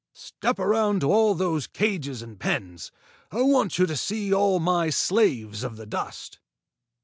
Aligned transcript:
"Step 0.15 0.57
around 0.57 1.01
to 1.01 1.11
all 1.13 1.35
those 1.35 1.67
cages 1.67 2.23
and 2.23 2.39
pens. 2.39 2.91
I 3.31 3.43
want 3.43 3.77
you 3.77 3.85
to 3.85 3.95
see 3.95 4.33
all 4.33 4.59
my 4.59 4.89
slaves 4.89 5.63
of 5.63 5.77
the 5.77 5.85
dust." 5.85 6.39